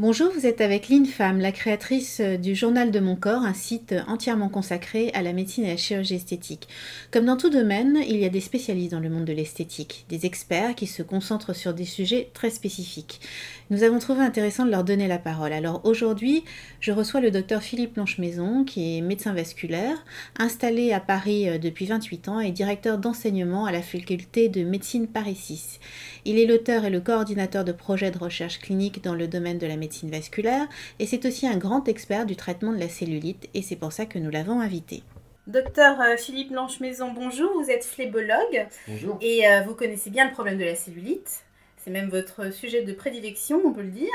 [0.00, 3.52] Bonjour, vous êtes avec Lynn Femme, la créatrice euh, du Journal de mon corps, un
[3.52, 6.68] site entièrement consacré à la médecine et à la chirurgie esthétique.
[7.10, 10.24] Comme dans tout domaine, il y a des spécialistes dans le monde de l'esthétique, des
[10.24, 13.20] experts qui se concentrent sur des sujets très spécifiques.
[13.70, 15.52] Nous avons trouvé intéressant de leur donner la parole.
[15.52, 16.42] Alors aujourd'hui,
[16.80, 20.02] je reçois le docteur Philippe Blanche-Maison, qui est médecin vasculaire,
[20.38, 25.06] installé à Paris euh, depuis 28 ans et directeur d'enseignement à la faculté de médecine
[25.06, 25.80] Paris 6.
[26.24, 29.66] Il est l'auteur et le coordinateur de projets de recherche clinique dans le domaine de
[29.66, 30.66] la médecine vasculaire
[30.98, 34.06] et c'est aussi un grand expert du traitement de la cellulite et c'est pour ça
[34.06, 35.02] que nous l'avons invité.
[35.46, 39.18] Docteur euh, Philippe Blanche-Maison, bonjour, vous êtes phlébologue Bonjour.
[39.20, 41.42] et euh, vous connaissez bien le problème de la cellulite.
[41.88, 44.10] C'est même votre sujet de prédilection, on peut le dire.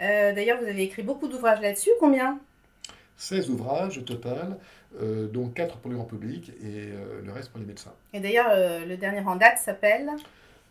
[0.00, 1.90] Euh, d'ailleurs, vous avez écrit beaucoup d'ouvrages là-dessus.
[2.00, 2.38] Combien?
[3.18, 4.56] 16 ouvrages au total,
[5.02, 6.88] dont 4 pour le grand public et
[7.22, 7.92] le reste pour les médecins.
[8.14, 8.48] Et d'ailleurs,
[8.86, 10.08] le dernier en date s'appelle?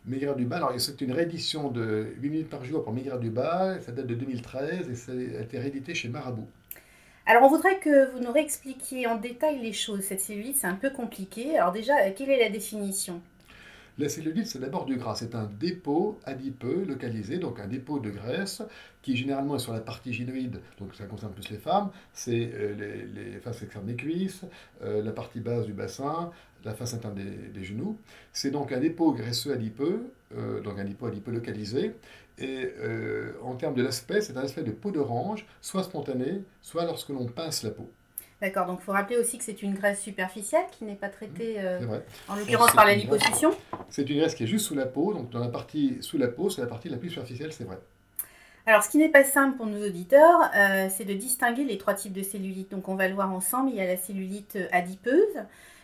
[0.07, 3.29] Maigrir du bas, alors c'est une réédition de 8 minutes par jour pour Maigrir du
[3.29, 6.47] bas, ça date de 2013 et ça a été réédité chez Marabout.
[7.27, 10.01] Alors on voudrait que vous nous réexpliquiez en détail les choses.
[10.01, 11.59] Cette cellulite, c'est un peu compliqué.
[11.59, 13.21] Alors déjà, quelle est la définition?
[13.97, 15.15] La cellulite, c'est d'abord du gras.
[15.15, 18.63] C'est un dépôt adipeux localisé, donc un dépôt de graisse
[19.01, 21.89] qui généralement est sur la partie gynoïde, donc ça concerne plus les femmes.
[22.13, 24.45] C'est euh, les, faces externes des cuisses,
[24.83, 26.31] euh, la partie basse du bassin,
[26.63, 27.19] la face interne
[27.53, 27.97] des, genoux.
[28.31, 31.93] C'est donc un dépôt graisseux adipeux, euh, donc un dépôt adipeux localisé.
[32.39, 32.69] Et
[33.43, 37.27] en termes de l'aspect, c'est un aspect de peau d'orange, soit spontané, soit lorsque l'on
[37.27, 37.91] pince la peau.
[38.43, 41.55] D'accord, donc il faut rappeler aussi que c'est une graisse superficielle qui n'est pas traitée,
[41.59, 41.79] euh,
[42.27, 43.51] en l'occurrence par la liposuction.
[43.89, 46.27] C'est une graisse qui est juste sous la peau, donc dans la partie sous la
[46.27, 47.77] peau, c'est la partie la plus superficielle, c'est vrai.
[48.65, 51.93] Alors, ce qui n'est pas simple pour nos auditeurs, euh, c'est de distinguer les trois
[51.93, 52.69] types de cellulite.
[52.69, 53.69] Donc, on va le voir ensemble.
[53.69, 55.37] Il y a la cellulite adipeuse,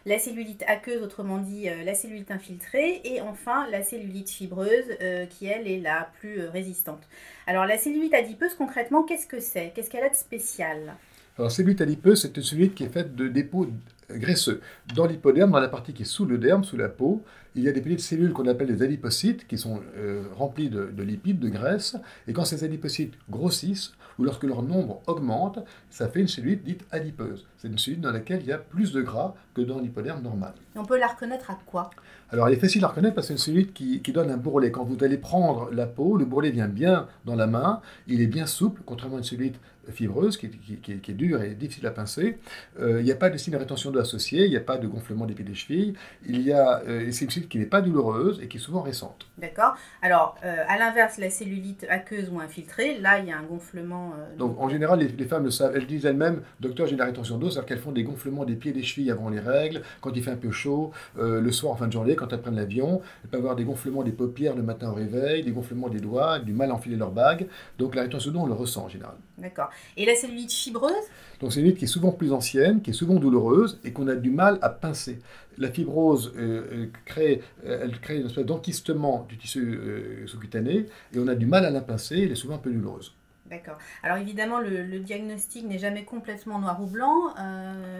[0.05, 4.97] la cellulite aqueuse, autrement dit euh, la cellulite infiltrée, et enfin la cellulite fibreuse,
[5.30, 7.07] qui elle est la plus résistante.
[7.47, 9.71] Alors, la cellulite adipeuse, concrètement, qu'est-ce que c'est?
[9.73, 10.97] Qu'est-ce qu'elle a de spécial?
[11.39, 13.65] Alors, cellulite adipeuse, c'est une cellulite qui est faite de dépôts
[14.11, 14.59] graisseux.
[14.93, 17.23] Dans l'hypoderme, dans la partie qui est sous le derme, sous la peau,
[17.55, 20.91] il y a des petites cellules qu'on appelle les adipocytes qui sont euh, remplies de,
[21.02, 21.95] lipides, de graisse.
[22.27, 25.59] Et quand ces adipocytes grossissent, ou lorsque leur nombre augmente,
[25.89, 27.47] ça fait une cellulite dite adipeuse.
[27.58, 30.55] C'est une cellulite dans laquelle il y a plus de gras que dans l'hypoderme normal.
[30.79, 31.89] Et on peut la reconnaître à quoi?
[32.31, 34.37] Alors, elle est facile à reconnaître parce que c'est une cellulite qui, qui, donne un
[34.37, 34.71] bourrelet.
[34.71, 38.27] Quand vous allez prendre la peau, le bourrelet vient bien dans la main, il est
[38.27, 39.59] bien souple, contrairement à une cellulite
[39.91, 42.37] fibreuse qui, qui est dure et difficile à pincer.
[42.79, 44.77] Euh, il n'y a pas de signe de rétention d'eau associé, il n'y a pas
[44.77, 45.93] de gonflement des pieds des chevilles.
[46.27, 48.81] Il y a, euh, c'est une cellulite qui n'est pas douloureuse et qui est souvent
[48.81, 49.27] récente.
[49.37, 49.75] D'accord.
[50.01, 54.13] Alors, euh, à l'inverse, la cellulite aqueuse ou infiltrée, là, il y a un gonflement.
[54.37, 55.75] donc, en général, les, femmes le savent.
[55.75, 58.55] Elles disent elles-mêmes, docteur, j'ai de la rétention d'eau, c'est-à-dire qu'elles font des gonflements des
[58.55, 60.68] pieds et des chevilles avant les règles, quand il fait un peu chaud,
[61.17, 63.02] le soir en fin de journée, quand elles prennent l'avion.
[63.23, 66.39] Elles peuvent avoir des gonflements des paupières le matin au réveil, des gonflements des doigts,
[66.39, 67.47] du mal à enfiler leur bague.
[67.77, 69.15] Donc la rétention d'eau, on le ressent en général.
[69.37, 69.69] D'accord.
[69.97, 70.93] Et la cellulite fibreuse?
[71.39, 74.15] Donc c'est une qui est souvent plus ancienne, qui est souvent douloureuse et qu'on a
[74.15, 75.19] du mal à pincer.
[75.58, 79.79] La fibrose euh, euh, crée, euh, elle crée une espèce d'enquistement du tissu
[80.25, 83.13] sous-cutané et on a du mal à la pincer, elle est souvent un peu douloureuse.
[83.49, 83.77] D'accord.
[84.04, 87.33] Alors évidemment, le, diagnostic n'est jamais complètement noir ou blanc.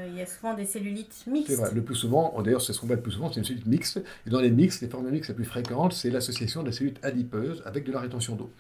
[0.08, 1.74] il y a souvent des cellulites mixtes.
[1.74, 4.04] Le plus souvent, d'ailleurs, ce qu'on voit le plus souvent, c'est une cellulite mixte.
[4.28, 7.04] Et dans les mixtes, les formes mixtes les plus fréquentes, c'est l'association de la cellulite
[7.04, 8.52] adipeuse avec de la rétention d'eau.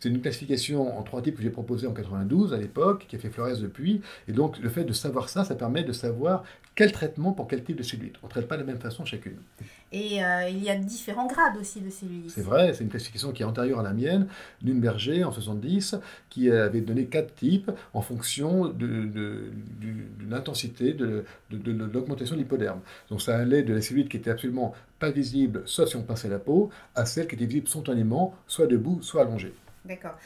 [0.00, 3.18] C'est une classification en trois types que j'ai proposée en 92 à l'époque, qui a
[3.18, 4.00] fait Flores depuis.
[4.28, 6.44] Et donc, le fait de savoir ça, ça permet de savoir
[6.78, 8.14] quel traitement pour quel type de cellulite.
[8.22, 9.38] On ne traite pas de la même façon chacune.
[9.90, 12.30] Et euh, il y a différents grades aussi de cellulite.
[12.30, 14.28] C'est vrai, c'est une classification qui est antérieure à la mienne,
[14.62, 15.96] Nunberger en 70,
[16.30, 19.50] qui avait donné quatre types en fonction de,
[20.28, 22.80] l'intensité de, l'augmentation de l'hypoderme.
[23.10, 26.28] Donc ça allait de la cellulite qui était absolument pas visible, sauf si on pinçait
[26.28, 29.52] la peau, à celle qui était visible spontanément, soit debout, soit allongée.
[29.88, 30.18] D'accord.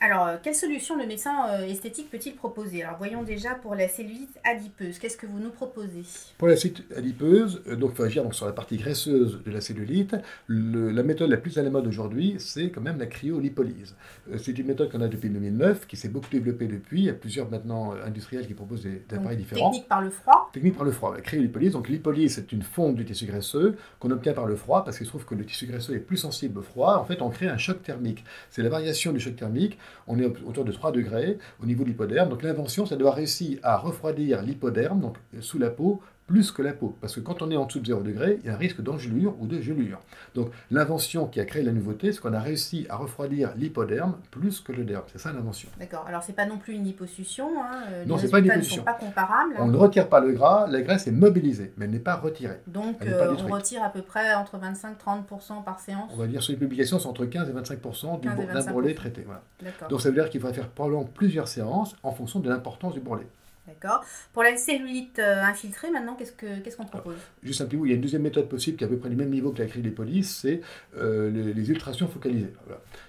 [0.00, 2.82] Alors, euh, quelle solution le médecin euh, esthétique peut-il proposer?
[2.82, 4.98] Alors, voyons déjà pour la cellulite adipeuse.
[4.98, 6.02] Qu'est-ce que vous nous proposez?
[6.38, 9.50] Pour la cellulite adipeuse, euh, donc, il faut agir donc, sur la partie graisseuse de
[9.52, 10.16] la cellulite.
[10.48, 13.94] la méthode la plus à la mode aujourd'hui, c'est quand même la cryolipolyse.
[14.38, 17.02] c'est une méthode qu'on a depuis 2009, qui s'est beaucoup développée depuis.
[17.02, 19.70] Il y a plusieurs maintenant industriels qui proposent des, appareils différents.
[19.70, 20.50] Technique par le froid?
[20.52, 21.14] Technique par le froid.
[21.14, 21.72] La cryolipolyse.
[21.72, 25.06] Donc, l'hypolyse, c'est une fonte du tissu graisseux qu'on obtient par le froid parce qu'il
[25.06, 26.96] se trouve que le tissu graisseux est plus sensible au froid.
[26.96, 28.24] En fait, on crée un choc thermique.
[28.50, 31.88] C'est la variation du choc thermique, on est autour de 3 degrés au niveau de
[31.88, 32.28] l'hypoderme.
[32.28, 36.72] Donc l'invention, ça doit réussir à refroidir l'hypoderme, donc sous la peau, plus que la
[36.72, 36.96] peau.
[37.00, 38.80] Parce que quand on est en dessous de 0 degré, il y a un risque
[38.80, 40.00] d'engelure ou de gelure.
[40.34, 44.60] Donc l'invention qui a créé la nouveauté, c'est qu'on a réussi à refroidir l'hypoderme plus
[44.60, 45.04] que le derme.
[45.12, 45.68] C'est ça l'invention.
[45.78, 46.04] D'accord.
[46.08, 47.62] Alors c'est pas non plus une hyposuction.
[47.62, 47.84] Hein.
[47.90, 49.54] Euh, non, c'est pas une ne sont pas comparables.
[49.58, 52.60] On ne retire pas le gras, la graisse est mobilisée, mais elle n'est pas retirée.
[52.66, 56.10] Donc euh, on retire à peu près entre 25-30% par séance.
[56.14, 59.24] On va dire sur les publications, c'est entre 15 et 25% d'un bourrelet traité.
[59.24, 59.42] Voilà.
[59.88, 63.00] Donc ça veut dire qu'il faudrait faire probablement plusieurs séances en fonction de l'importance du
[63.00, 63.26] bourrelet.
[63.66, 64.04] D'accord.
[64.32, 67.16] Pour la cellulite euh, infiltrée, maintenant, qu'est-ce qu'on ce qu'on propose?
[67.42, 68.96] Juste un petit mot, il y a une deuxième méthode possible qui est à peu
[68.96, 70.60] près du même niveau que la police, c'est
[70.96, 72.52] euh, les, les, ultrations focalisées.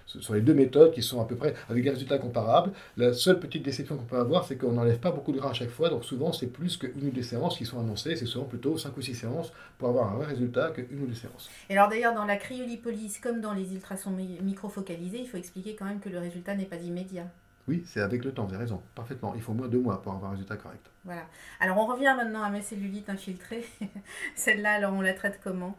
[0.08, 2.72] Ce sont les deux méthodes qui sont à peu près avec des résultats comparables.
[2.96, 5.54] La seule petite déception qu'on peut avoir, c'est qu'on n'enlève pas beaucoup de gras à
[5.54, 8.46] chaque fois, donc souvent c'est plus qu'une ou deux séances qui sont annoncées, c'est souvent
[8.46, 11.50] plutôt 5 ou 6 séances pour avoir un vrai résultat qu'une ou deux séances.
[11.70, 15.86] Et alors d'ailleurs, dans la cryolipolyse, comme dans les ultrasons microfocalisés, il faut expliquer quand
[15.86, 17.28] même que le résultat n'est pas immédiat.
[17.68, 19.34] Oui, c'est avec le temps, vous avez raison, parfaitement.
[19.36, 20.90] Il faut moins deux mois pour avoir un résultat correct.
[21.04, 21.24] Voilà.
[21.60, 23.66] Alors on revient maintenant à mes cellulites infiltrées.
[24.36, 25.76] Celle-là, alors on la traite comment?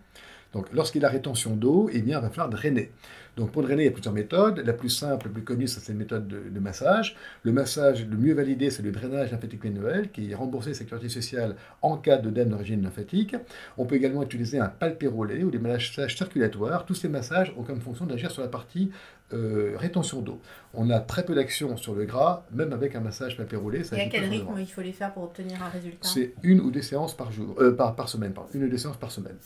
[0.53, 2.91] Donc, lorsqu'il y a rétention d'eau, eh bien, il va falloir drainer.
[3.37, 4.63] Donc, pour drainer, il y a plusieurs méthodes.
[4.65, 7.17] La plus simple, la plus connue, c'est une méthode de, massage.
[7.43, 11.55] Le massage le mieux validé, c'est le drainage lymphatique manuel, qui est remboursé sécurité sociale
[11.83, 13.37] en cas d'œdème d'origine lymphatique.
[13.77, 16.87] On peut également utiliser un palpérolé ou des massages circulatoires.
[16.87, 18.91] Tous ces massages ont comme fonction d'agir sur la partie
[19.35, 20.41] euh, rétention d'eau.
[20.73, 23.83] On a très peu d'action sur le gras, même avec un massage palpérolé.
[23.93, 26.09] Et à quel rythme il faut les faire pour obtenir un résultat?
[26.09, 28.49] C'est une ou deux séances par jour, euh, par, par semaine, pardon.
[28.55, 29.37] une ou deux séances par semaine.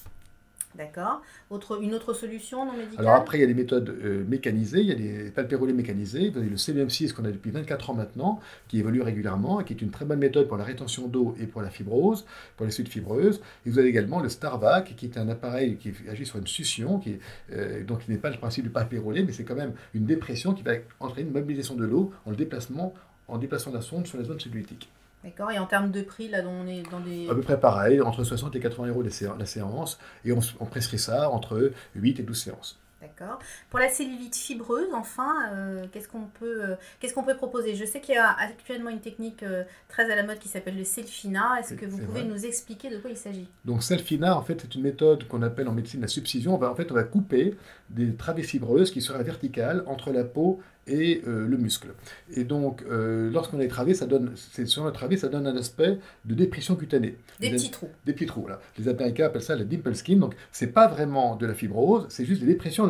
[0.75, 1.21] D'accord.
[1.51, 3.01] Autre, une autre solution non médicale?
[3.01, 6.31] Alors après, il y a des méthodes euh, mécanisées, il y a des palpérolés mécanisés.
[6.31, 9.75] Vous avez le CLM6 qu'on a depuis 24 ans maintenant, qui évolue régulièrement et qui
[9.75, 12.25] est une très bonne méthode pour la rétention d'eau et pour la fibrose,
[12.57, 13.41] pour les suites fibreuses.
[13.67, 16.99] Et vous avez également le Starvac, qui est un appareil qui agit sur une succion,
[16.99, 17.19] qui
[17.53, 20.55] euh, donc qui n'est pas le principe du palpérolé, mais c'est quand même une dépression
[20.55, 22.95] qui va entraîner une mobilisation de l'eau en, déplacement,
[23.29, 24.89] en déplaçant la sonde sur la zone cellulite.
[25.25, 25.51] D'accord.
[25.51, 27.29] Et en termes de prix, là, on est dans des.
[27.29, 29.99] À peu près pareil, entre 60 et 80 euros la séance.
[30.25, 32.82] Et on, on prescrit ça entre 8 et 12 séances.
[33.03, 33.41] D'accord.
[33.69, 37.75] Pour la cellulite fibreuse, enfin, euh, qu'est-ce qu'on peut, euh, qu'est-ce qu'on peut proposer?
[37.75, 40.77] Je sais qu'il y a actuellement une technique euh, très à la mode qui s'appelle
[40.77, 41.59] le Selfina.
[41.59, 43.49] Est-ce que vous pouvez nous expliquer de quoi il s'agit?
[43.65, 46.55] Donc Selfina, en fait, c'est une méthode qu'on appelle en médecine la subcision.
[46.63, 47.57] en fait, on va couper
[47.91, 51.89] des travées fibreuses qui seraient verticales entre la peau et euh, le muscle.
[52.35, 55.57] Et donc, euh, lorsqu'on a les travées, ça donne, sur la travée, ça donne un
[55.57, 57.17] aspect de dépression cutanée.
[57.41, 57.89] Des, petits trous.
[58.05, 58.61] Des petits trous, là.
[58.79, 60.17] Les Américains appellent ça la dimple skin.
[60.17, 62.85] Donc, c'est pas vraiment de la fibrose, c'est juste des dépressions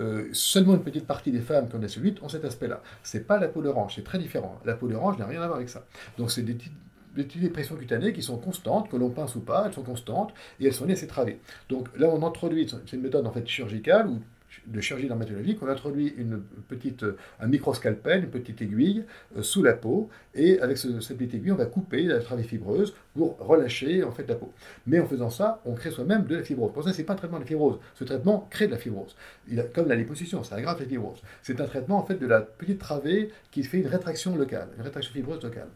[0.00, 2.82] Euh, seulement une petite partie des femmes qui ont des cellulites ont cet aspect-là.
[3.02, 4.58] C'est pas la peau d'orange, c'est très différent.
[4.64, 5.84] La peau d'orange n'a rien à voir avec ça.
[6.16, 6.72] Donc, c'est des petites
[7.14, 10.66] petites dépressions cutanées qui sont constantes, que l'on pince ou pas, elles sont constantes, et
[10.66, 11.40] elles sont liées à.
[11.68, 12.66] Donc là, on introduit,
[12.96, 14.20] une méthode en fait chirurgicale, où
[14.66, 17.04] de chirurgie dermatologique, on introduit une petite,
[17.40, 19.04] un microscalpel, une petite aiguille
[19.36, 22.94] euh, sous la peau, et avec cette petite aiguille, on va couper la travée fibreuse
[23.14, 24.52] pour relâcher en fait la peau.
[24.86, 26.72] Mais en faisant ça, on crée soi-même de la fibrose.
[26.72, 27.78] Pour ça, c'est pas un traitement de fibrose.
[27.94, 29.16] Ce traitement crée de la fibrose.
[29.48, 31.22] Il a, comme la liposuction, ça aggrave la fibrose.
[31.42, 34.82] C'est un traitement en fait de la petite travée qui fait une rétraction locale, une
[34.82, 35.68] rétraction fibreuse locale.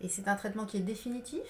[0.00, 1.42] Et c'est un traitement qui est définitif?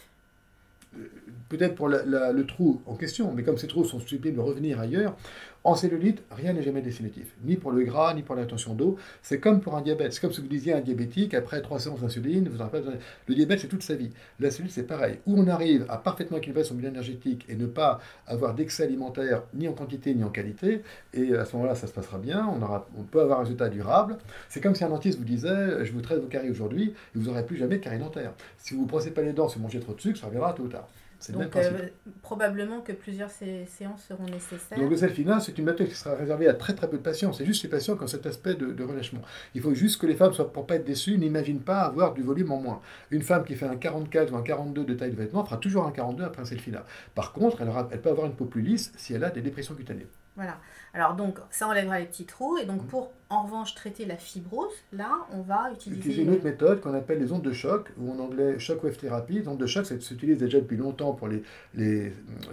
[1.49, 5.17] Peut-être pour le trou en question, mais comme ces trous sont susceptibles de revenir ailleurs,
[5.65, 8.97] en cellulite, rien n'est jamais définitif, ni pour le gras, ni pour la d'eau.
[9.23, 10.13] C'est comme pour un diabète.
[10.13, 12.81] C'est comme si vous disiez un diabétique, après trois séances d'insuline, vous pas
[13.29, 14.11] Le diabète, c'est toute sa vie.
[14.41, 15.19] La cellulite, c'est pareil.
[15.27, 19.43] Où on arrive à parfaitement équilibrer son bilan énergétique et ne pas avoir d'excès alimentaire,
[19.55, 20.83] ni en quantité, ni en qualité,
[21.15, 23.69] et à ce moment-là, ça se passera bien, on, aura, on peut avoir un résultat
[23.69, 24.17] durable.
[24.49, 27.27] C'est comme si un dentiste vous disait, je vous traite vos caries aujourd'hui, et vous
[27.27, 28.33] n'aurez plus jamais de caries dentaires.
[28.59, 30.53] Si vous ne brossez pas les dents, si vous mangez trop de sucre, ça reviendra
[30.53, 30.89] tôt ou tard.
[31.31, 31.89] Donc, euh,
[32.23, 34.79] probablement que plusieurs séances seront nécessaires.
[34.79, 37.33] Donc, le selfina, c'est une méthode qui sera réservée à très très peu de patients.
[37.33, 39.23] C'est juste les patients qui ont cet aspect de, relâchement.
[39.55, 42.23] Il faut juste que les femmes, soient, pour pas être déçues, n'imaginent pas avoir du
[42.23, 42.81] volume en moins.
[43.11, 45.87] Une femme qui fait un 44 ou un 42 de taille de vêtements fera toujours
[45.87, 46.85] un 42 après un selfina.
[47.15, 49.43] Par contre, elle, aura, elle peut avoir une peau plus lisse si elle a des
[49.43, 50.07] dépressions cutanées.
[50.35, 50.59] Voilà.
[50.95, 52.59] Alors donc, ça enlèvera les petits trous.
[52.59, 52.87] Et donc, mm.
[52.87, 56.23] pour en revanche traiter la fibrose, là, on va utiliser...
[56.23, 59.35] une autre méthode qu'on appelle les ondes de choc, ou en anglais shock wave therapy.
[59.35, 61.43] Les ondes de choc, ça s'utilise déjà depuis longtemps pour les,
[61.79, 62.11] euh,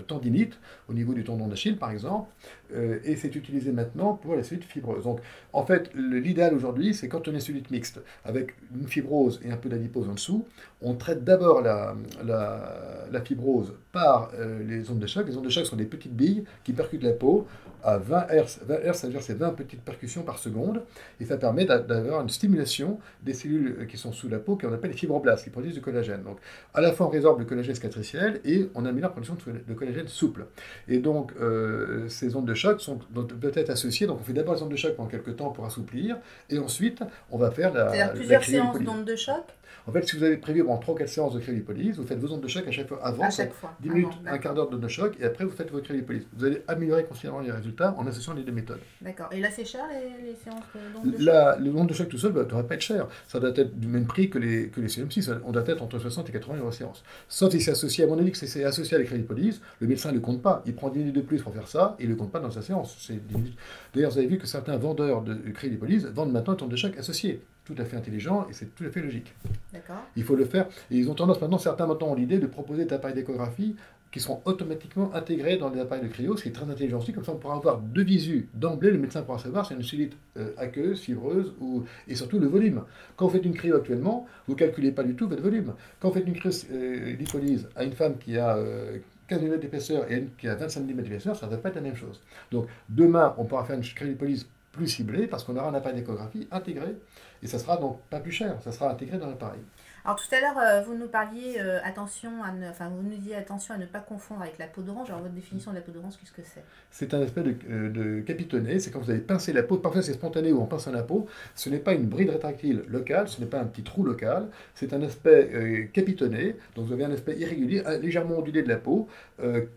[0.07, 0.57] tendinites,
[0.87, 2.29] au niveau du tendon d'Achille par exemple,
[2.73, 5.03] euh, et c'est utilisé maintenant pour la cellulite fibreuse.
[5.03, 5.19] Donc,
[5.51, 9.57] en fait, l'idéal aujourd'hui, c'est quand on est cellulite mixte, avec une fibrose et un
[9.57, 10.45] peu d'adipose en dessous,
[10.81, 11.93] on traite d'abord la,
[12.23, 15.27] la, fibrose par euh, les ondes de choc.
[15.27, 17.47] Les ondes de choc sont des petites billes qui percutent la peau
[17.83, 18.59] à 20 Hz.
[18.67, 20.81] 20 Hz, ça veut dire c'est 20 petites percussions par seconde,
[21.19, 24.91] et ça permet d'avoir une stimulation des cellules qui sont sous la peau, qu'on appelle
[24.91, 26.23] les fibroblastes, qui produisent du collagène.
[26.23, 26.37] Donc,
[26.73, 30.07] à la fois on résorbe le collagène cicatriciel et on améliore la production de collagène
[30.07, 30.45] souple.
[30.87, 32.99] Et donc, euh, ces ondes de choc sont
[33.41, 34.07] peut-être associées.
[34.07, 36.17] Donc, on fait d'abord les ondes de choc pendant quelques temps pour assouplir,
[36.49, 37.89] et ensuite, on va faire la.
[37.89, 39.43] C'est-à-dire plusieurs séances d'ondes de choc?
[39.87, 42.31] En fait, si vous avez prévu pendant 3 4 séances de crédit-police, vous faites vos
[42.33, 43.73] ondes de choc à chaque fois avant, À chaque fois.
[43.81, 46.23] 10 minutes, avant, un quart d'heure d'ondes de choc, et après vous faites vos crédit-police.
[46.33, 48.79] Vous allez améliorer considérablement les résultats en associant les deux méthodes.
[49.01, 49.29] D'accord.
[49.31, 51.25] Et là, c'est cher les, les séances de- d'ondes de choc?
[51.25, 53.07] Là, le nombre de chocs tout seul ne doit pas être cher.
[53.27, 55.39] Ça doit être du même prix que les, que les CM6.
[55.45, 57.03] On doit être entre 60 et 80 euros séance.
[57.27, 59.87] Sauf si c'est associé, à mon avis, que c'est associé à la crédit police, le
[59.87, 60.61] médecin ne le compte pas.
[60.65, 62.39] Il prend 10 minutes de plus pour faire ça et il ne le compte pas
[62.39, 62.95] dans sa séance.
[62.99, 63.57] C'est 10 minutes.
[63.93, 66.75] D'ailleurs, vous avez vu que certains vendeurs de crédit police vendent maintenant des ondes de
[66.75, 67.41] choc associées.
[67.69, 69.31] Tout à fait intelligent et c'est tout à fait logique.
[69.71, 70.01] D'accord.
[70.15, 70.67] Il faut le faire.
[70.89, 73.75] Et ils ont tendance maintenant, certains maintenant ont l'idée de proposer des appareils d'échographie
[74.11, 77.13] qui seront automatiquement intégrés dans les appareils de cryo, ce qui est très intelligent aussi.
[77.13, 78.89] Comme ça, on pourra avoir deux visus d'emblée.
[78.89, 81.83] Le médecin pourra savoir si c'est une cellulite euh, aqueuse, fibreuse, ou...
[82.07, 82.81] et surtout le volume.
[83.15, 85.75] Quand vous faites une cryo actuellement, vous ne calculez pas du tout votre volume.
[85.99, 88.97] Quand vous faites une cryo euh, lipolyse à une femme qui a euh,
[89.27, 91.75] 15 mm d'épaisseur et une qui a 25 mm d'épaisseur, ça ne va pas être
[91.75, 92.19] la même chose.
[92.51, 96.47] Donc, demain, on pourra faire une cryolypolyse plus ciblée parce qu'on aura un appareil d'échographie
[96.51, 96.95] intégré
[97.43, 99.61] et ça sera donc pas plus cher, ça sera intégré dans l'appareil.
[100.05, 103.15] Alors tout à l'heure, euh, vous nous parliez euh, attention à ne, enfin vous nous
[103.15, 105.09] disiez attention à ne pas confondre avec la peau d'orange.
[105.09, 106.63] Alors votre définition de la peau d'orange, qu'est-ce que c'est?
[106.89, 110.01] C'est un aspect de, euh, de capitonné, c'est quand vous avez pincé la peau, parfois
[110.01, 113.41] c'est spontané ou on pince la peau, ce n'est pas une bride rétractile locale, ce
[113.41, 117.11] n'est pas un petit trou local, c'est un aspect euh, capitonné, donc vous avez un
[117.11, 119.07] aspect irrégulier, légèrement ondulé de la peau,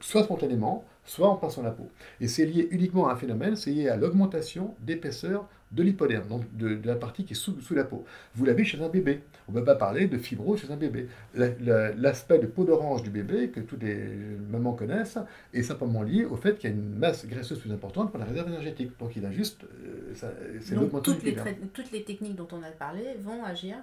[0.00, 1.88] soit spontanément, soit en pinçant la peau.
[2.20, 6.42] Et c'est lié uniquement à un phénomène, c'est lié à l'augmentation d'épaisseur de l'hypoderme, donc
[6.56, 8.04] de, de la partie qui est sous, sous la peau.
[8.34, 9.22] Vous l'avez chez un bébé.
[9.48, 11.08] On ne peut pas parler de fibrose chez un bébé.
[11.34, 13.96] La- la- L'aspect de peau d'orange du bébé, que toutes les
[14.50, 15.18] mamans connaissent,
[15.54, 18.26] est simplement lié au fait qu'il y a une masse graisseuse plus importante pour la
[18.26, 18.92] réserve énergétique.
[18.98, 19.64] Donc il a juste...
[19.64, 20.32] euh, ça-
[20.82, 20.90] Donc
[21.24, 21.32] les,
[21.72, 23.76] toutes les techniques dont on a parlé vont agir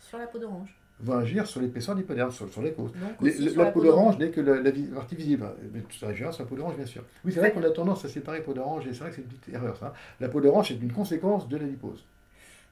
[0.00, 0.74] sur la peau d'orange.
[1.00, 2.92] Va agir sur l'épaisseur de l'hypoderme, sur, sur les causes.
[2.92, 5.46] Donc Les- aussi le- sur la, la peau d'orange n'est que la, partie visible.
[5.74, 7.02] Mais ça agira sur la peau d'orange, bien sûr.
[7.24, 9.22] Oui, c'est vrai qu'on a tendance à séparer peau d'orange, et c'est vrai que c'est
[9.22, 9.92] une petite erreur, ça.
[10.20, 12.04] La peau d'orange est une conséquence de la lipose.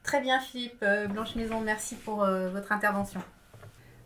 [0.03, 3.19] Très bien Philippe, Euh, Blanche Maison, merci pour euh, votre intervention.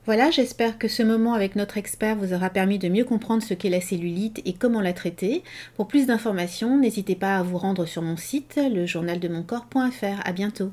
[0.06, 3.54] Voilà, j'espère que ce moment avec notre expert vous aura permis de mieux comprendre ce
[3.54, 5.44] qu'est la cellulite et comment la traiter.
[5.76, 10.22] Pour plus d'informations, n'hésitez pas à vous rendre sur mon site, lejournaldemoncorps.fr.
[10.26, 10.72] À bientôt.